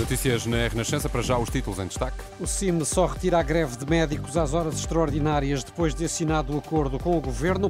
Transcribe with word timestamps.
Notícias 0.00 0.46
na 0.46 0.66
Renascença, 0.66 1.10
para 1.10 1.20
já 1.20 1.36
os 1.36 1.50
títulos 1.50 1.78
em 1.78 1.86
destaque. 1.86 2.16
O 2.40 2.46
CIM 2.46 2.82
só 2.86 3.04
retira 3.04 3.38
a 3.38 3.42
greve 3.42 3.76
de 3.76 3.84
médicos 3.84 4.34
às 4.34 4.54
horas 4.54 4.76
extraordinárias 4.76 5.62
depois 5.62 5.94
de 5.94 6.06
assinado 6.06 6.54
o 6.54 6.58
acordo 6.58 6.98
com 6.98 7.18
o 7.18 7.20
Governo. 7.20 7.68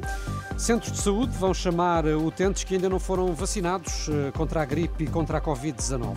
Centros 0.57 0.93
de 0.93 0.99
saúde 0.99 1.37
vão 1.37 1.53
chamar 1.53 2.05
utentes 2.05 2.63
que 2.63 2.75
ainda 2.75 2.87
não 2.87 3.01
foram 3.01 3.35
vacinados 3.35 4.07
eh, 4.07 4.31
contra 4.31 4.61
a 4.61 4.65
gripe 4.65 5.03
e 5.03 5.07
contra 5.07 5.39
a 5.39 5.41
Covid-19. 5.41 6.15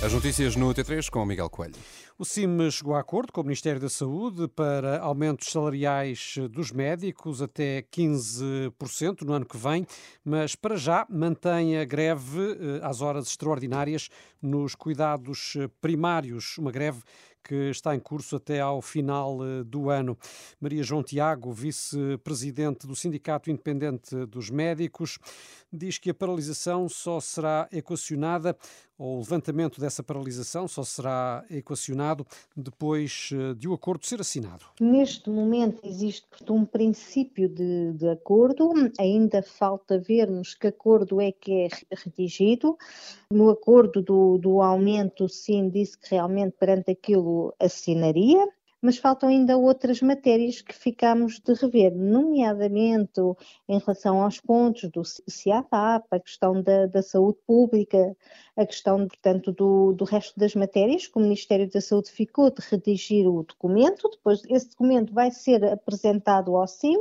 As 0.00 0.12
notícias 0.12 0.54
no 0.54 0.72
T3 0.72 1.10
com 1.10 1.24
Miguel 1.26 1.50
Coelho. 1.50 1.74
O 2.16 2.24
CIM 2.24 2.70
chegou 2.70 2.94
a 2.94 3.00
acordo 3.00 3.32
com 3.32 3.40
o 3.40 3.44
Ministério 3.44 3.80
da 3.80 3.88
Saúde 3.88 4.46
para 4.46 5.00
aumentos 5.00 5.50
salariais 5.50 6.36
dos 6.52 6.70
médicos 6.70 7.42
até 7.42 7.82
15% 7.82 9.22
no 9.22 9.32
ano 9.32 9.44
que 9.44 9.56
vem, 9.56 9.84
mas 10.24 10.54
para 10.54 10.76
já 10.76 11.04
mantém 11.10 11.78
a 11.78 11.84
greve 11.84 12.38
eh, 12.40 12.80
às 12.80 13.00
horas 13.00 13.26
extraordinárias 13.26 14.08
nos 14.40 14.76
cuidados 14.76 15.56
primários, 15.80 16.56
uma 16.58 16.70
greve 16.70 17.02
que 17.42 17.70
está 17.70 17.94
em 17.94 18.00
curso 18.00 18.36
até 18.36 18.60
ao 18.60 18.82
final 18.82 19.38
eh, 19.42 19.64
do 19.64 19.88
ano. 19.88 20.18
Maria 20.60 20.82
João 20.82 21.02
Tiago, 21.02 21.50
vice-presidente 21.50 22.86
do 22.86 22.94
Sindicato 22.94 23.50
Independente 23.50 24.26
dos 24.26 24.50
Médicos, 24.50 25.18
diz 25.72 25.98
que 25.98 26.10
a 26.10 26.14
paralisação 26.14 26.88
só 26.88 27.20
será 27.20 27.66
equacionada 27.72 28.56
ou 28.98 29.16
o 29.16 29.18
levantamento 29.18 29.80
dessa 29.80 30.02
paralisação 30.02 30.66
só 30.66 30.82
será 30.82 31.44
equacionado 31.48 32.26
depois 32.56 33.30
eh, 33.32 33.54
de 33.54 33.68
o 33.68 33.72
acordo 33.72 34.04
ser 34.04 34.20
assinado. 34.20 34.64
Neste 34.80 35.30
momento 35.30 35.80
existe 35.84 36.26
um 36.50 36.64
princípio 36.64 37.48
de, 37.48 37.92
de 37.92 38.08
acordo, 38.08 38.72
ainda 38.98 39.42
falta 39.42 39.98
vermos 39.98 40.54
que 40.54 40.66
acordo 40.66 41.20
é 41.20 41.30
que 41.30 41.52
é 41.52 41.68
redigido. 42.04 42.76
No 43.30 43.50
acordo 43.50 44.02
do, 44.02 44.38
do 44.38 44.60
aumento, 44.60 45.28
sim, 45.28 45.68
disse 45.68 45.96
que 45.96 46.14
realmente 46.14 46.56
perante 46.58 46.90
aquilo 46.90 47.54
assinaria 47.60 48.48
mas 48.80 48.96
faltam 48.96 49.28
ainda 49.28 49.56
outras 49.56 50.00
matérias 50.00 50.60
que 50.62 50.74
ficamos 50.74 51.40
de 51.40 51.52
rever, 51.54 51.94
nomeadamente 51.94 53.20
em 53.68 53.78
relação 53.78 54.22
aos 54.22 54.40
pontos 54.40 54.88
do 54.90 55.02
CIATAP, 55.04 56.06
a 56.10 56.20
questão 56.20 56.62
da, 56.62 56.86
da 56.86 57.02
saúde 57.02 57.38
pública, 57.46 58.16
a 58.56 58.64
questão, 58.64 59.06
portanto, 59.06 59.52
do, 59.52 59.92
do 59.92 60.04
resto 60.04 60.38
das 60.38 60.54
matérias, 60.54 61.06
que 61.06 61.18
o 61.18 61.22
Ministério 61.22 61.68
da 61.70 61.80
Saúde 61.80 62.10
ficou 62.10 62.50
de 62.50 62.62
redigir 62.70 63.26
o 63.28 63.42
documento, 63.42 64.08
depois 64.10 64.42
esse 64.48 64.70
documento 64.70 65.12
vai 65.12 65.30
ser 65.30 65.64
apresentado 65.64 66.56
ao 66.56 66.66
CIM, 66.66 66.98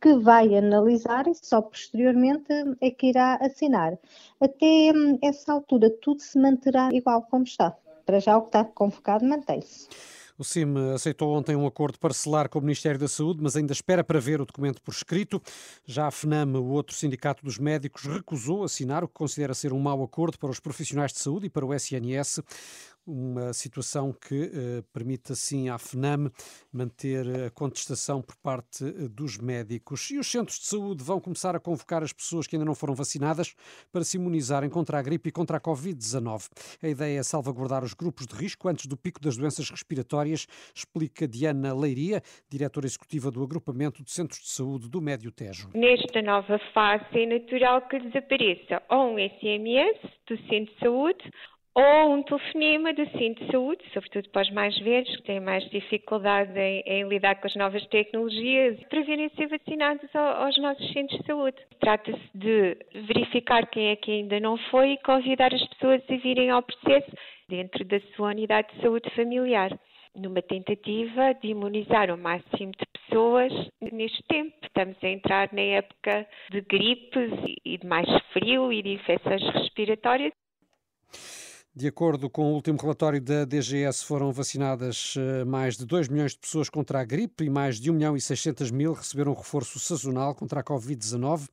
que 0.00 0.14
vai 0.14 0.56
analisar 0.56 1.26
e 1.26 1.34
só 1.34 1.60
posteriormente 1.60 2.52
é 2.80 2.90
que 2.90 3.08
irá 3.08 3.34
assinar. 3.40 3.98
Até 4.40 4.92
hum, 4.94 5.18
essa 5.20 5.52
altura 5.52 5.90
tudo 6.00 6.20
se 6.20 6.38
manterá 6.38 6.88
igual 6.92 7.22
como 7.22 7.42
está. 7.42 7.76
Para 8.06 8.20
já 8.20 8.36
o 8.36 8.42
que 8.42 8.48
está 8.48 8.64
convocado 8.64 9.24
mantém-se. 9.24 9.88
O 10.38 10.44
CIM 10.44 10.92
aceitou 10.94 11.36
ontem 11.36 11.56
um 11.56 11.66
acordo 11.66 11.98
parcelar 11.98 12.48
com 12.48 12.60
o 12.60 12.62
Ministério 12.62 12.96
da 12.96 13.08
Saúde, 13.08 13.40
mas 13.42 13.56
ainda 13.56 13.72
espera 13.72 14.04
para 14.04 14.20
ver 14.20 14.40
o 14.40 14.46
documento 14.46 14.80
por 14.80 14.94
escrito. 14.94 15.42
Já 15.84 16.06
a 16.06 16.12
FNAM, 16.12 16.56
o 16.60 16.68
outro 16.68 16.94
sindicato 16.94 17.44
dos 17.44 17.58
médicos, 17.58 18.04
recusou 18.04 18.62
assinar 18.62 19.02
o 19.02 19.08
que 19.08 19.14
considera 19.14 19.52
ser 19.52 19.72
um 19.72 19.80
mau 19.80 20.00
acordo 20.00 20.38
para 20.38 20.48
os 20.48 20.60
profissionais 20.60 21.12
de 21.12 21.18
saúde 21.18 21.46
e 21.46 21.50
para 21.50 21.66
o 21.66 21.74
SNS 21.74 22.38
uma 23.08 23.54
situação 23.54 24.12
que 24.12 24.42
eh, 24.44 24.82
permite 24.92 25.32
assim 25.32 25.70
à 25.70 25.78
FNAM 25.78 26.30
manter 26.70 27.26
a 27.46 27.50
contestação 27.50 28.20
por 28.20 28.36
parte 28.36 28.84
eh, 28.84 29.08
dos 29.08 29.38
médicos. 29.38 30.10
E 30.10 30.18
os 30.18 30.30
centros 30.30 30.58
de 30.58 30.66
saúde 30.66 31.02
vão 31.02 31.18
começar 31.18 31.56
a 31.56 31.60
convocar 31.60 32.02
as 32.02 32.12
pessoas 32.12 32.46
que 32.46 32.56
ainda 32.56 32.66
não 32.66 32.74
foram 32.74 32.94
vacinadas 32.94 33.54
para 33.90 34.04
se 34.04 34.18
imunizarem 34.18 34.68
contra 34.68 34.98
a 34.98 35.02
gripe 35.02 35.30
e 35.30 35.32
contra 35.32 35.56
a 35.56 35.60
Covid-19. 35.60 36.48
A 36.82 36.88
ideia 36.88 37.18
é 37.18 37.22
salvaguardar 37.22 37.82
os 37.82 37.94
grupos 37.94 38.26
de 38.26 38.34
risco 38.34 38.68
antes 38.68 38.86
do 38.86 38.96
pico 38.96 39.20
das 39.20 39.36
doenças 39.36 39.70
respiratórias, 39.70 40.46
explica 40.74 41.26
Diana 41.26 41.74
Leiria, 41.74 42.20
diretora 42.50 42.86
executiva 42.86 43.30
do 43.30 43.42
Agrupamento 43.42 44.04
de 44.04 44.10
Centros 44.10 44.40
de 44.40 44.50
Saúde 44.50 44.90
do 44.90 45.00
Médio 45.00 45.32
Tejo. 45.32 45.70
Nesta 45.74 46.20
nova 46.20 46.58
fase 46.74 47.22
é 47.22 47.26
natural 47.26 47.88
que 47.88 47.98
desapareça 48.00 48.82
ou 48.90 49.14
um 49.14 49.16
SMS 49.16 49.98
do 50.26 50.36
centro 50.48 50.74
de 50.74 50.80
saúde 50.80 51.32
ou 51.78 52.12
um 52.12 52.22
telefonema 52.24 52.92
do 52.92 53.08
Centro 53.10 53.44
de 53.44 53.52
Saúde, 53.52 53.84
sobretudo 53.92 54.28
para 54.30 54.42
os 54.42 54.50
mais 54.50 54.76
velhos, 54.80 55.14
que 55.14 55.22
têm 55.22 55.38
mais 55.38 55.62
dificuldade 55.70 56.58
em, 56.58 56.82
em 56.84 57.08
lidar 57.08 57.36
com 57.36 57.46
as 57.46 57.54
novas 57.54 57.86
tecnologias, 57.86 58.80
para 58.88 59.02
virem 59.02 59.28
ser 59.36 59.46
vacinados 59.46 60.12
ao, 60.12 60.44
aos 60.44 60.58
nossos 60.58 60.92
centros 60.92 61.20
de 61.20 61.26
saúde. 61.26 61.56
Trata-se 61.78 62.30
de 62.34 62.76
verificar 63.06 63.64
quem 63.66 63.90
é 63.90 63.96
que 63.96 64.10
ainda 64.10 64.40
não 64.40 64.58
foi 64.70 64.94
e 64.94 65.02
convidar 65.02 65.54
as 65.54 65.64
pessoas 65.68 66.02
a 66.10 66.16
virem 66.16 66.50
ao 66.50 66.62
processo 66.62 67.12
dentro 67.48 67.84
da 67.84 68.00
sua 68.16 68.30
unidade 68.30 68.74
de 68.74 68.82
saúde 68.82 69.08
familiar 69.10 69.70
numa 70.16 70.42
tentativa 70.42 71.32
de 71.34 71.48
imunizar 71.48 72.10
o 72.10 72.18
máximo 72.18 72.72
de 72.72 72.86
pessoas 72.92 73.52
neste 73.80 74.20
tempo. 74.24 74.52
Estamos 74.64 74.96
a 75.00 75.08
entrar 75.08 75.48
na 75.52 75.60
época 75.60 76.26
de 76.50 76.60
gripes 76.62 77.30
e 77.64 77.78
de 77.78 77.86
mais 77.86 78.08
frio 78.32 78.72
e 78.72 78.82
de 78.82 78.94
infecções 78.94 79.42
respiratórias. 79.50 80.32
De 81.78 81.86
acordo 81.86 82.28
com 82.28 82.50
o 82.50 82.54
último 82.54 82.76
relatório 82.76 83.20
da 83.20 83.44
DGS, 83.44 84.04
foram 84.04 84.32
vacinadas 84.32 85.14
eh, 85.16 85.44
mais 85.44 85.76
de 85.76 85.86
2 85.86 86.08
milhões 86.08 86.32
de 86.32 86.38
pessoas 86.38 86.68
contra 86.68 86.98
a 86.98 87.04
gripe 87.04 87.44
e 87.44 87.48
mais 87.48 87.78
de 87.78 87.88
1 87.88 87.94
milhão 87.94 88.16
e 88.16 88.20
600 88.20 88.72
mil 88.72 88.94
receberam 88.94 89.32
reforço 89.32 89.78
sazonal 89.78 90.34
contra 90.34 90.58
a 90.58 90.64
Covid-19 90.64 91.46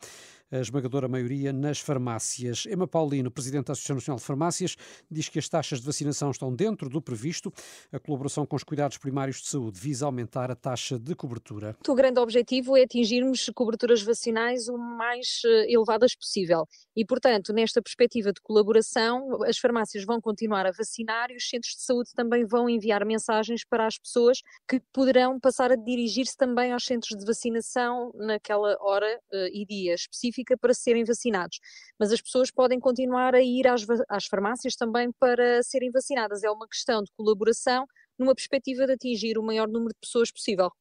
a 0.52 0.58
esmagadora 0.58 1.08
maioria 1.08 1.52
nas 1.52 1.80
farmácias. 1.80 2.66
Emma 2.66 2.88
Paulino, 2.88 3.32
presidente 3.32 3.68
da 3.68 3.74
Associação 3.74 3.96
Nacional 3.96 4.20
de 4.20 4.26
Farmácias, 4.26 4.76
diz 5.10 5.28
que 5.30 5.40
as 5.40 5.50
taxas 5.50 5.80
de 5.80 5.86
vacinação 5.86 6.32
estão 6.32 6.54
dentro 6.54 6.90
do 6.90 7.02
previsto. 7.02 7.52
A 7.92 8.00
colaboração 8.00 8.46
com 8.46 8.56
os 8.56 8.64
cuidados 8.64 8.98
primários 8.98 9.42
de 9.42 9.48
saúde 9.48 9.80
visa 9.80 10.06
aumentar 10.06 10.52
a 10.52 10.56
taxa 10.56 11.00
de 11.00 11.16
cobertura. 11.16 11.76
O 11.88 11.96
grande 11.96 12.20
objetivo 12.20 12.78
é 12.78 12.84
atingirmos 12.84 13.50
coberturas 13.54 14.02
vacinais 14.02 14.68
o 14.68 14.78
mais 14.78 15.42
eh, 15.46 15.72
elevadas 15.72 16.16
possível. 16.16 16.68
E, 16.96 17.06
portanto, 17.06 17.52
nesta 17.52 17.82
perspectiva 17.82 18.32
de 18.32 18.42
colaboração, 18.42 19.44
as 19.44 19.58
farmácias 19.58 20.06
vão 20.06 20.22
continuar 20.22 20.66
a 20.66 20.72
vacinar 20.72 21.32
e 21.32 21.36
os 21.36 21.50
centros 21.50 21.76
de 21.76 21.82
saúde 21.82 22.12
também 22.16 22.46
vão 22.46 22.70
enviar 22.70 23.06
mensagens 23.06 23.66
para 23.66 23.86
as 23.86 23.98
pessoas 23.98 24.42
que 24.68 24.80
poderão 24.94 25.40
passar 25.40 25.72
a 25.72 25.76
dirigir-se 25.76 26.38
também 26.38 26.72
aos 26.72 26.86
centros 26.86 27.18
de 27.18 27.26
vacinação 27.26 28.12
naquela 28.16 28.78
hora 28.80 29.20
uh, 29.34 29.48
e 29.52 29.66
dia 29.66 29.96
específica 30.36 30.58
para 30.58 30.74
serem 30.74 31.04
vacinados. 31.04 31.60
Mas 32.00 32.12
as 32.12 32.22
pessoas 32.22 32.52
podem 32.52 32.80
continuar 32.80 33.34
a 33.34 33.42
ir 33.42 33.68
às, 33.68 33.86
às 34.10 34.26
farmácias 34.26 34.76
também 34.76 35.12
para 35.20 35.64
serem 35.64 35.92
vacinadas. 35.92 36.44
É 36.44 36.50
uma 36.50 36.68
questão 36.68 37.02
de 37.02 37.12
colaboração 37.16 37.86
numa 38.18 38.36
perspectiva 38.36 38.86
de 38.86 38.94
atingir 38.94 39.38
o 39.38 39.44
maior 39.44 39.68
número 39.68 39.94
de 39.94 40.00
pessoas 40.00 40.32
possível. 40.32 40.72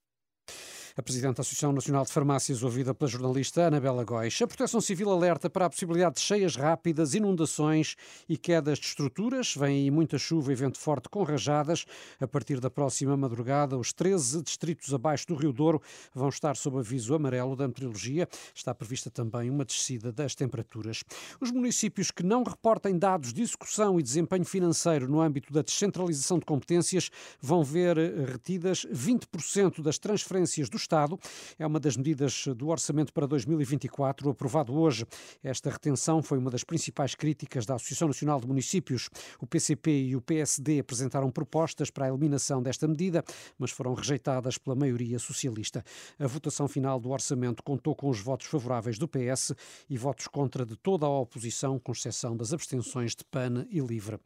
A 0.96 1.02
Presidente 1.02 1.34
da 1.34 1.40
Associação 1.40 1.72
Nacional 1.72 2.04
de 2.04 2.12
Farmácias, 2.12 2.62
ouvida 2.62 2.94
pela 2.94 3.10
jornalista 3.10 3.66
Anabela 3.66 4.04
Góis. 4.04 4.40
A 4.40 4.46
Proteção 4.46 4.80
Civil 4.80 5.10
alerta 5.10 5.50
para 5.50 5.66
a 5.66 5.68
possibilidade 5.68 6.14
de 6.14 6.20
cheias 6.20 6.54
rápidas, 6.54 7.14
inundações 7.14 7.96
e 8.28 8.36
quedas 8.36 8.78
de 8.78 8.86
estruturas. 8.86 9.56
Vem 9.56 9.82
aí 9.82 9.90
muita 9.90 10.18
chuva 10.18 10.52
e 10.52 10.54
vento 10.54 10.78
forte 10.78 11.08
com 11.08 11.24
rajadas. 11.24 11.84
A 12.20 12.28
partir 12.28 12.60
da 12.60 12.70
próxima 12.70 13.16
madrugada, 13.16 13.76
os 13.76 13.92
13 13.92 14.40
distritos 14.40 14.94
abaixo 14.94 15.26
do 15.26 15.34
Rio 15.34 15.52
Douro 15.52 15.82
vão 16.14 16.28
estar 16.28 16.56
sob 16.56 16.78
aviso 16.78 17.12
amarelo 17.12 17.56
da 17.56 17.66
meteorologia. 17.66 18.28
Está 18.54 18.72
prevista 18.72 19.10
também 19.10 19.50
uma 19.50 19.64
descida 19.64 20.12
das 20.12 20.36
temperaturas. 20.36 21.02
Os 21.40 21.50
municípios 21.50 22.12
que 22.12 22.22
não 22.22 22.44
reportem 22.44 22.96
dados 22.96 23.32
de 23.32 23.42
execução 23.42 23.98
e 23.98 24.02
desempenho 24.02 24.44
financeiro 24.44 25.08
no 25.08 25.20
âmbito 25.20 25.52
da 25.52 25.62
descentralização 25.62 26.38
de 26.38 26.44
competências 26.44 27.10
vão 27.40 27.64
ver 27.64 27.96
retidas 28.30 28.86
20% 28.92 29.82
das 29.82 29.98
transferências 29.98 30.68
dos 30.68 30.83
Estado. 30.84 31.18
É 31.58 31.66
uma 31.66 31.80
das 31.80 31.96
medidas 31.96 32.46
do 32.56 32.68
orçamento 32.68 33.12
para 33.12 33.26
2024 33.26 34.30
aprovado 34.30 34.74
hoje. 34.74 35.06
Esta 35.42 35.70
retenção 35.70 36.22
foi 36.22 36.38
uma 36.38 36.50
das 36.50 36.62
principais 36.62 37.14
críticas 37.14 37.66
da 37.66 37.74
Associação 37.74 38.08
Nacional 38.08 38.40
de 38.40 38.46
Municípios. 38.46 39.08
O 39.40 39.46
PCP 39.46 39.90
e 39.90 40.16
o 40.16 40.20
PSD 40.20 40.80
apresentaram 40.80 41.30
propostas 41.30 41.90
para 41.90 42.06
a 42.06 42.08
eliminação 42.08 42.62
desta 42.62 42.86
medida, 42.86 43.24
mas 43.58 43.70
foram 43.70 43.94
rejeitadas 43.94 44.58
pela 44.58 44.76
maioria 44.76 45.18
socialista. 45.18 45.82
A 46.18 46.26
votação 46.26 46.68
final 46.68 47.00
do 47.00 47.10
orçamento 47.10 47.62
contou 47.62 47.94
com 47.94 48.08
os 48.08 48.20
votos 48.20 48.46
favoráveis 48.46 48.98
do 48.98 49.08
PS 49.08 49.52
e 49.88 49.96
votos 49.96 50.28
contra 50.28 50.66
de 50.66 50.76
toda 50.76 51.06
a 51.06 51.20
oposição, 51.20 51.78
com 51.78 51.92
exceção 51.92 52.36
das 52.36 52.52
abstenções 52.52 53.14
de 53.14 53.24
PAN 53.24 53.66
e 53.70 53.80
LIVRE 53.80 54.18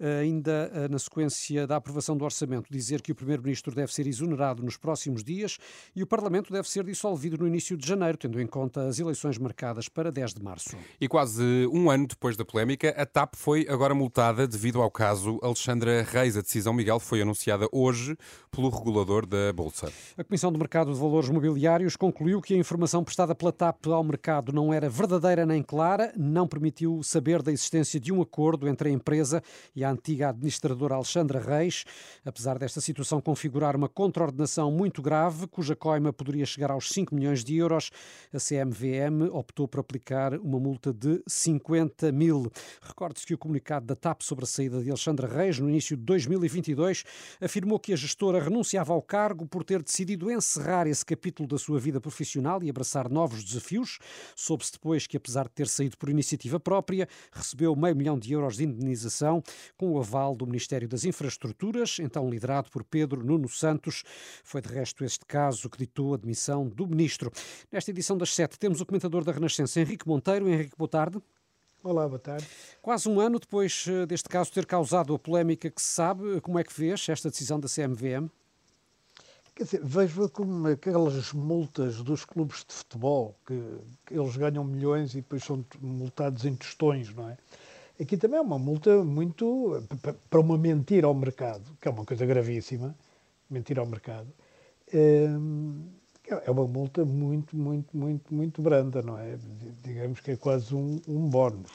ainda 0.00 0.70
eh, 0.72 0.88
na 0.88 0.98
sequência 0.98 1.66
da 1.66 1.76
aprovação 1.76 2.16
do 2.16 2.24
orçamento, 2.24 2.70
dizer 2.70 3.02
que 3.02 3.12
o 3.12 3.14
Primeiro-Ministro 3.14 3.74
deve 3.74 3.92
ser 3.92 4.06
exonerado 4.06 4.62
nos 4.62 4.76
próximos 4.76 5.24
dias 5.24 5.58
e 5.94 6.02
o 6.02 6.06
Parlamento 6.06 6.52
deve 6.52 6.68
ser 6.68 6.84
dissolvido 6.84 7.38
no 7.38 7.46
início 7.46 7.76
de 7.76 7.86
janeiro, 7.86 8.16
tendo 8.16 8.40
em 8.40 8.46
conta 8.46 8.86
as 8.86 8.98
eleições 8.98 9.38
marcadas 9.38 9.88
para 9.88 10.12
10 10.12 10.34
de 10.34 10.42
março. 10.42 10.76
E 11.00 11.08
quase 11.08 11.42
um 11.72 11.90
ano 11.90 12.06
depois 12.06 12.36
da 12.36 12.44
polémica, 12.44 12.90
a 12.90 13.04
TAP 13.04 13.34
foi 13.34 13.66
agora 13.68 13.94
multada 13.94 14.46
devido 14.46 14.80
ao 14.80 14.90
caso 14.90 15.38
Alexandra 15.42 16.02
Reis. 16.02 16.36
A 16.36 16.42
decisão, 16.42 16.72
Miguel, 16.72 17.00
foi 17.00 17.20
anunciada 17.22 17.68
hoje 17.72 18.16
pelo 18.50 18.68
regulador 18.68 19.26
da 19.26 19.52
Bolsa. 19.52 19.92
A 20.16 20.24
Comissão 20.24 20.52
do 20.52 20.58
Mercado 20.58 20.92
de 20.92 20.98
Valores 20.98 21.28
Mobiliários 21.28 21.96
concluiu 21.96 22.40
que 22.40 22.54
a 22.54 22.56
informação 22.56 23.02
prestada 23.02 23.34
pela 23.34 23.52
TAP 23.52 23.86
ao 23.88 24.04
mercado 24.04 24.52
não 24.52 24.72
era 24.72 24.88
verdadeira 24.88 25.44
nem 25.44 25.62
clara, 25.62 26.12
não 26.16 26.46
permitiu 26.46 27.02
saber 27.02 27.42
da 27.42 27.52
existência 27.52 27.98
de 27.98 28.12
um 28.12 28.22
acordo 28.22 28.68
entre 28.68 28.88
a 28.88 28.92
empresa 28.92 29.42
e 29.74 29.84
a 29.84 29.87
antiga 29.90 30.30
administradora 30.30 30.94
Alexandra 30.94 31.40
Reis, 31.40 31.84
apesar 32.24 32.58
desta 32.58 32.80
situação 32.80 33.20
configurar 33.20 33.76
uma 33.76 33.88
contraordenação 33.88 34.70
muito 34.70 35.02
grave, 35.02 35.46
cuja 35.46 35.74
coima 35.74 36.12
poderia 36.12 36.46
chegar 36.46 36.70
aos 36.70 36.88
5 36.90 37.14
milhões 37.14 37.44
de 37.44 37.56
euros, 37.56 37.90
a 38.32 38.38
CMVM 38.38 39.30
optou 39.32 39.66
por 39.66 39.80
aplicar 39.80 40.34
uma 40.34 40.58
multa 40.58 40.92
de 40.92 41.22
50 41.26 42.12
mil. 42.12 42.50
Recorde-se 42.80 43.26
que 43.26 43.34
o 43.34 43.38
comunicado 43.38 43.86
da 43.86 43.94
TAP 43.94 44.22
sobre 44.22 44.44
a 44.44 44.46
saída 44.46 44.82
de 44.82 44.90
Alexandra 44.90 45.26
Reis, 45.26 45.58
no 45.58 45.68
início 45.68 45.96
de 45.96 46.02
2022, 46.02 47.04
afirmou 47.40 47.78
que 47.78 47.92
a 47.92 47.96
gestora 47.96 48.42
renunciava 48.42 48.92
ao 48.92 49.02
cargo 49.02 49.46
por 49.46 49.64
ter 49.64 49.82
decidido 49.82 50.30
encerrar 50.30 50.86
esse 50.86 51.04
capítulo 51.04 51.48
da 51.48 51.58
sua 51.58 51.78
vida 51.78 52.00
profissional 52.00 52.62
e 52.62 52.70
abraçar 52.70 53.08
novos 53.08 53.44
desafios. 53.44 53.98
Soube-se 54.34 54.72
depois 54.72 55.06
que, 55.06 55.16
apesar 55.16 55.44
de 55.44 55.50
ter 55.50 55.68
saído 55.68 55.96
por 55.96 56.08
iniciativa 56.08 56.58
própria, 56.60 57.08
recebeu 57.32 57.74
meio 57.74 57.96
milhão 57.96 58.18
de 58.18 58.32
euros 58.32 58.56
de 58.56 58.64
indenização, 58.64 59.42
com 59.78 59.92
o 59.92 59.98
aval 59.98 60.34
do 60.34 60.44
Ministério 60.44 60.88
das 60.88 61.04
Infraestruturas, 61.04 61.98
então 62.00 62.28
liderado 62.28 62.68
por 62.68 62.82
Pedro 62.82 63.24
Nuno 63.24 63.48
Santos. 63.48 64.02
Foi 64.42 64.60
de 64.60 64.68
resto 64.68 65.04
este 65.04 65.24
caso 65.24 65.70
que 65.70 65.78
ditou 65.78 66.12
a 66.12 66.16
admissão 66.16 66.68
do 66.68 66.86
Ministro. 66.86 67.30
Nesta 67.70 67.92
edição 67.92 68.18
das 68.18 68.34
sete 68.34 68.58
temos 68.58 68.80
o 68.80 68.86
comentador 68.86 69.22
da 69.22 69.30
Renascença, 69.30 69.80
Henrique 69.80 70.06
Monteiro. 70.06 70.48
Henrique, 70.48 70.76
boa 70.76 70.88
tarde. 70.88 71.22
Olá, 71.82 72.08
boa 72.08 72.18
tarde. 72.18 72.44
Quase 72.82 73.08
um 73.08 73.20
ano 73.20 73.38
depois 73.38 73.86
eh, 73.88 74.04
deste 74.04 74.28
caso 74.28 74.52
ter 74.52 74.66
causado 74.66 75.14
a 75.14 75.18
polémica 75.18 75.70
que 75.70 75.80
se 75.80 75.90
sabe, 75.90 76.40
como 76.40 76.58
é 76.58 76.64
que 76.64 76.78
vês 76.78 77.08
esta 77.08 77.30
decisão 77.30 77.60
da 77.60 77.68
CMVM? 77.68 78.28
Quer 79.54 79.64
dizer, 79.64 79.80
vejo 79.84 80.28
como 80.28 80.66
aquelas 80.68 81.32
multas 81.32 82.02
dos 82.02 82.24
clubes 82.24 82.64
de 82.64 82.74
futebol, 82.74 83.36
que, 83.46 83.60
que, 84.06 84.14
eles 84.14 84.36
ganham 84.36 84.64
milhões 84.64 85.12
e 85.12 85.16
depois 85.16 85.44
são 85.44 85.64
multados 85.80 86.44
em 86.44 86.54
tostões, 86.54 87.14
não 87.14 87.28
é? 87.28 87.36
Aqui 88.00 88.16
também 88.16 88.38
é 88.38 88.42
uma 88.42 88.58
multa 88.58 89.02
muito 89.02 89.84
para 90.30 90.40
uma 90.40 90.56
mentira 90.56 91.06
ao 91.06 91.14
mercado, 91.14 91.76
que 91.80 91.88
é 91.88 91.90
uma 91.90 92.04
coisa 92.04 92.24
gravíssima, 92.24 92.94
mentir 93.50 93.78
ao 93.78 93.86
mercado. 93.86 94.28
Hum, 94.94 95.88
é 96.30 96.50
uma 96.50 96.66
multa 96.66 97.04
muito, 97.04 97.56
muito, 97.56 97.96
muito, 97.96 98.34
muito 98.34 98.62
branda, 98.62 99.02
não 99.02 99.18
é? 99.18 99.36
Digamos 99.82 100.20
que 100.20 100.32
é 100.32 100.36
quase 100.36 100.74
um, 100.74 101.00
um 101.08 101.28
bónus. 101.28 101.70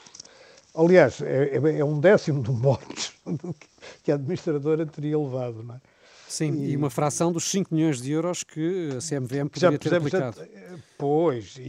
Aliás, 0.74 1.20
é, 1.20 1.56
é, 1.56 1.78
é 1.78 1.84
um 1.84 2.00
décimo 2.00 2.40
um 2.40 2.54
bónus 2.54 3.12
que 4.02 4.10
a 4.10 4.14
administradora 4.14 4.86
teria 4.86 5.18
levado, 5.18 5.62
não 5.62 5.74
é? 5.74 5.80
Sim, 6.28 6.52
e, 6.52 6.72
e, 6.72 6.76
uma 6.76 6.90
fração 6.90 7.30
dos 7.30 7.44
5 7.50 7.74
milhões 7.74 8.00
de 8.00 8.10
euros 8.10 8.42
que 8.42 8.90
a 8.96 9.00
CMVM 9.00 9.48
poderia 9.48 9.78
ter 9.78 9.94
aplicado. 9.94 10.40
Eh, 10.40 10.76
pois, 10.98 11.56
e, 11.58 11.62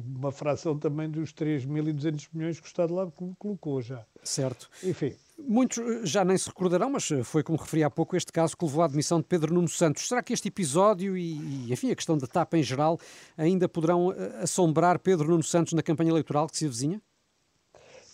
e, 0.00 0.02
uma 0.16 0.32
fração 0.32 0.78
também 0.78 1.08
dos 1.08 1.32
3.200 1.32 2.28
milhões 2.32 2.58
que 2.58 2.66
o 2.66 2.68
Estado 2.68 2.94
lá 2.94 3.10
colocou 3.38 3.80
já. 3.82 4.04
Certo. 4.22 4.68
Enfim. 4.82 5.14
Muitos 5.38 5.78
eh, 5.78 6.00
já 6.04 6.24
nem 6.24 6.36
se 6.36 6.48
recordarão, 6.48 6.90
mas 6.90 7.10
eh, 7.10 7.22
foi 7.22 7.42
como 7.42 7.58
referi 7.58 7.84
há 7.84 7.90
pouco 7.90 8.16
este 8.16 8.32
caso 8.32 8.56
que 8.56 8.64
levou 8.64 8.82
à 8.82 8.86
admissão 8.86 9.20
de 9.20 9.26
Pedro 9.26 9.52
Nuno 9.52 9.68
Santos. 9.68 10.08
Será 10.08 10.22
que 10.22 10.32
este 10.32 10.48
episódio 10.48 11.16
e, 11.16 11.72
enfim, 11.72 11.90
a 11.90 11.96
questão 11.96 12.16
da 12.16 12.26
TAP 12.26 12.54
em 12.54 12.62
geral 12.62 12.98
ainda 13.36 13.68
poderão 13.68 14.14
assombrar 14.40 14.98
Pedro 14.98 15.28
Nuno 15.28 15.42
Santos 15.42 15.72
na 15.72 15.82
campanha 15.82 16.10
eleitoral 16.10 16.46
que 16.48 16.56
se 16.56 16.66
avizinha? 16.66 17.00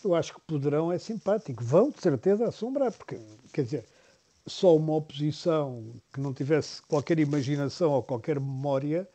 Eu 0.02 0.14
acho 0.14 0.34
que 0.34 0.40
poderão, 0.40 0.90
é 0.90 0.98
simpático. 0.98 1.62
Vão, 1.62 1.90
de 1.90 2.00
certeza, 2.00 2.46
assombrar, 2.46 2.90
porque, 2.92 3.20
quer 3.52 3.64
dizer, 3.64 3.84
só 4.46 4.76
uma 4.76 4.94
oposição 4.94 5.92
que 6.12 6.20
não 6.20 6.32
tivesse 6.32 6.82
qualquer 6.82 7.18
imaginação 7.18 7.92
ou 7.92 8.02
qualquer 8.02 8.40
memória 8.40 9.08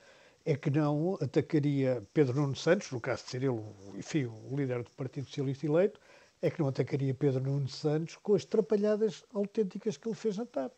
é 0.46 0.56
que 0.56 0.70
não 0.70 1.18
atacaria 1.20 2.04
Pedro 2.14 2.40
Nuno 2.40 2.56
Santos, 2.56 2.92
no 2.92 3.02
caso 3.02 3.24
de 3.24 3.30
ser 3.32 3.44
ele, 3.44 3.62
enfim, 3.96 4.26
o 4.26 4.56
líder 4.56 4.84
do 4.84 4.92
Partido 4.92 5.26
Socialista 5.26 5.66
eleito, 5.66 6.00
é 6.42 6.52
que 6.52 6.60
não 6.60 6.68
atacaria 6.68 7.14
Pedro 7.14 7.42
Nuno 7.42 7.68
Santos 7.68 8.16
com 8.18 8.36
as 8.36 8.46
trapalhadas 8.46 9.24
autênticas 9.34 9.98
que 9.98 10.08
ele 10.08 10.16
fez 10.16 10.38
na 10.38 10.46
TAP. 10.46 10.72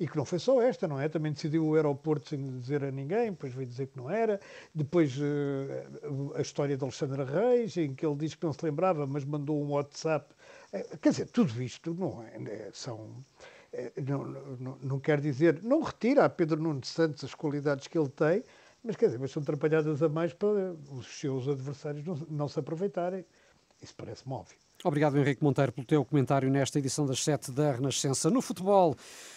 E 0.00 0.08
que 0.08 0.16
não 0.16 0.24
foi 0.24 0.40
só 0.40 0.60
esta, 0.60 0.88
não 0.88 0.98
é? 0.98 1.08
Também 1.08 1.32
decidiu 1.32 1.64
o 1.64 1.74
aeroporto 1.76 2.30
sem 2.30 2.58
dizer 2.58 2.82
a 2.82 2.90
ninguém, 2.90 3.30
depois 3.30 3.52
veio 3.52 3.68
dizer 3.68 3.86
que 3.86 3.96
não 3.96 4.10
era. 4.10 4.40
Depois 4.74 5.16
uh, 5.16 6.34
a 6.34 6.40
história 6.40 6.76
de 6.76 6.82
Alexandre 6.82 7.22
Reis, 7.22 7.76
em 7.76 7.94
que 7.94 8.04
ele 8.04 8.16
diz 8.16 8.34
que 8.34 8.44
não 8.44 8.52
se 8.52 8.64
lembrava, 8.64 9.06
mas 9.06 9.24
mandou 9.24 9.62
um 9.62 9.72
WhatsApp. 9.72 10.34
Uh, 10.72 10.98
quer 10.98 11.10
dizer, 11.10 11.26
tudo 11.26 11.62
isto 11.62 11.94
não 11.94 12.22
é, 12.24 12.70
são 12.72 13.14
não, 14.06 14.24
não, 14.58 14.78
não 14.82 15.00
quer 15.00 15.20
dizer, 15.20 15.62
não 15.62 15.82
retira 15.82 16.24
a 16.24 16.28
Pedro 16.28 16.60
Nuno 16.60 16.84
Santos 16.84 17.24
as 17.24 17.34
qualidades 17.34 17.86
que 17.86 17.98
ele 17.98 18.08
tem, 18.08 18.44
mas 18.84 18.96
quer 18.96 19.06
dizer, 19.06 19.18
mas 19.18 19.30
são 19.30 19.42
atrapalhadas 19.42 20.02
a 20.02 20.08
mais 20.08 20.32
para 20.32 20.72
os 20.90 21.06
seus 21.06 21.48
adversários 21.48 22.04
não, 22.04 22.14
não 22.28 22.48
se 22.48 22.58
aproveitarem. 22.58 23.24
Isso 23.80 23.94
parece-me 23.96 24.34
óbvio. 24.34 24.58
Obrigado, 24.84 25.16
Henrique 25.16 25.44
Monteiro, 25.44 25.70
pelo 25.70 25.86
teu 25.86 26.04
comentário 26.04 26.50
nesta 26.50 26.76
edição 26.76 27.06
das 27.06 27.22
7 27.22 27.52
da 27.52 27.70
Renascença. 27.70 28.28
No 28.28 28.42
futebol, 28.42 28.96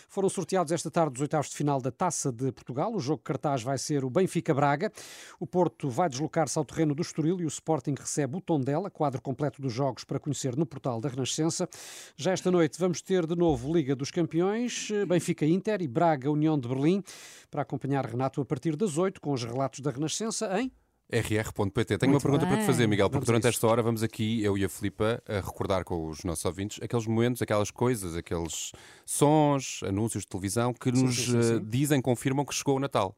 foram 0.10 0.28
sorteados 0.28 0.72
esta 0.72 0.90
tarde 0.90 1.14
os 1.18 1.22
oitavos 1.22 1.50
de 1.50 1.56
final 1.56 1.80
da 1.80 1.92
Taça 1.92 2.32
de 2.32 2.52
Portugal. 2.52 2.92
O 2.92 3.00
jogo 3.00 3.22
cartaz 3.22 3.62
vai 3.62 3.78
ser 3.78 4.04
o 4.04 4.10
Benfica-Braga. 4.10 4.92
O 5.40 5.46
Porto 5.46 5.88
vai 5.88 6.10
deslocar-se 6.10 6.58
ao 6.58 6.66
terreno 6.66 6.96
do 6.96 7.04
Estoril 7.04 7.40
e 7.42 7.46
o 7.46 7.48
Sporting 7.48 7.94
recebe 7.96 8.38
o 8.38 8.42
Tondela, 8.42 8.90
quadro 8.90 9.22
completo 9.22 9.62
dos 9.62 9.72
jogos 9.72 10.04
para 10.04 10.20
conhecer 10.20 10.56
no 10.56 10.66
portal 10.66 11.00
da 11.00 11.10
Renascença. 11.10 11.70
Já 12.18 12.32
esta 12.32 12.50
noite 12.50 12.80
vamos 12.80 13.04
ter 13.04 13.28
de 13.28 13.36
novo 13.36 13.72
Liga 13.72 13.96
dos 13.96 14.10
Campeões, 14.10 14.90
Benfica-Inter 15.08 15.80
e 15.80 15.88
Braga-União 15.88 16.58
de 16.58 16.68
Berlim, 16.68 17.04
para 17.52 17.62
acompanhar 17.62 18.04
Renato 18.04 18.42
a 18.42 18.46
partir 18.46 18.76
das 18.76 18.98
8 18.98 19.22
com 19.22 19.32
os 19.32 19.44
relatos 19.44 19.80
da 19.82 19.92
Renascença 19.92 20.60
em 20.60 20.72
rr.pt. 21.12 21.98
Tenho 21.98 22.12
Muito 22.12 22.16
uma 22.16 22.20
pergunta 22.22 22.46
bem. 22.46 22.56
para 22.56 22.64
te 22.64 22.66
fazer, 22.66 22.88
Miguel, 22.88 23.10
porque 23.10 23.26
durante 23.26 23.48
esta 23.48 23.68
hora 23.68 23.82
vamos 23.82 24.02
aqui, 24.02 24.44
eu 24.44 24.58
e 24.58 24.66
a 24.66 24.70
Filipa, 24.70 25.22
a 25.28 25.36
recordar 25.36 25.84
com 25.84 26.08
os 26.08 26.24
nossos 26.24 26.44
ouvintes 26.46 26.82
aqueles 26.82 27.06
momentos, 27.06 27.42
aquelas 27.42 27.72
coisas, 27.72 28.16
aqueles 28.16 28.72
sons, 29.06 29.82
anúncios 29.84 30.24
de 30.24 30.30
televisão 30.30 30.74
que 30.74 30.96
sim, 30.96 31.04
nos 31.04 31.16
sim, 31.16 31.42
sim, 31.42 31.56
eh, 31.56 31.62
dizem, 31.64 32.02
confirmam 32.02 32.44
que 32.44 32.54
chegou 32.54 32.78
o 32.78 32.80
Natal. 32.80 33.16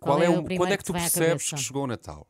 Qual, 0.00 0.16
Qual 0.16 0.22
é, 0.22 0.26
é 0.26 0.30
o, 0.30 0.44
quando 0.44 0.72
é 0.72 0.76
que 0.76 0.84
tu 0.84 0.92
percebes 0.92 1.50
que 1.50 1.60
chegou 1.60 1.84
o 1.84 1.86
Natal? 1.86 2.26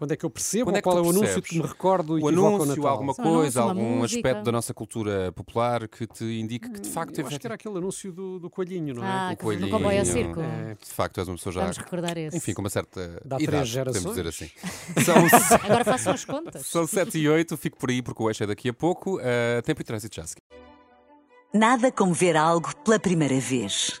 Quando 0.00 0.12
é 0.12 0.16
que 0.16 0.24
eu 0.24 0.30
percebo 0.30 0.74
é 0.74 0.80
qual 0.80 0.96
é 0.96 1.02
o 1.02 1.10
anúncio 1.10 1.42
que 1.42 1.58
me 1.58 1.66
recordo 1.66 2.18
e 2.18 2.22
o 2.22 2.28
anúncio, 2.28 2.86
alguma 2.86 3.14
coisa, 3.14 3.60
algum 3.60 4.02
aspecto 4.02 4.44
da 4.44 4.50
nossa 4.50 4.72
cultura 4.72 5.30
popular 5.30 5.86
que 5.86 6.06
te 6.06 6.24
indique 6.24 6.70
que 6.70 6.80
de 6.80 6.88
facto 6.88 7.18
eu 7.18 7.26
acho 7.26 7.38
que 7.38 7.46
era 7.46 7.56
aquele 7.56 7.76
anúncio 7.76 8.10
do, 8.10 8.38
do 8.38 8.48
coelhinho, 8.48 8.94
não 8.94 9.04
é? 9.04 9.06
Ah, 9.06 9.30
o 9.34 9.36
coelhinho. 9.36 9.70
Comboio 9.70 9.98
ao 9.98 10.06
circo. 10.06 10.40
É. 10.40 10.74
De 10.74 10.90
facto, 10.90 11.18
és 11.18 11.28
uma 11.28 11.36
pessoa 11.36 11.52
já. 11.52 11.60
Vamos 11.60 11.76
recordar 11.76 12.16
esse. 12.16 12.34
Enfim, 12.34 12.54
com 12.54 12.62
uma 12.62 12.70
certa 12.70 13.20
Dá 13.22 13.36
idade, 13.38 13.66
gerações. 13.66 14.02
podemos 14.02 14.16
dizer 14.16 14.26
assim. 14.26 14.50
São... 15.04 15.58
Agora 15.64 15.84
façam 15.84 16.14
as 16.14 16.24
contas. 16.24 16.64
São 16.64 16.86
7 16.86 17.18
e 17.18 17.28
8, 17.28 17.54
fico 17.58 17.76
por 17.76 17.90
aí 17.90 18.00
porque 18.00 18.22
o 18.22 18.30
eixo 18.30 18.42
é 18.42 18.46
daqui 18.46 18.70
a 18.70 18.72
pouco. 18.72 19.18
Uh, 19.18 19.60
tempo 19.62 19.82
e 19.82 19.84
trânsito 19.84 20.16
já. 20.16 20.24
Nada 21.52 21.92
como 21.92 22.14
ver 22.14 22.38
algo 22.38 22.74
pela 22.76 22.98
primeira 22.98 23.38
vez. 23.38 24.00